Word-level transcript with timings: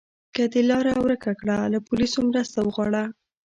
که 0.35 0.43
د 0.53 0.55
لاره 0.69 0.93
ورکه 1.03 1.31
کړه، 1.39 1.57
له 1.73 1.79
پولیسو 1.87 2.19
مرسته 2.29 2.57
وغواړه. 2.61 3.03